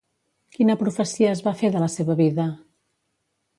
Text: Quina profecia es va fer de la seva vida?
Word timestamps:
Quina 0.55 0.75
profecia 0.79 1.29
es 1.35 1.45
va 1.49 1.55
fer 1.61 1.71
de 1.77 1.83
la 1.85 1.91
seva 1.99 2.17
vida? 2.25 2.49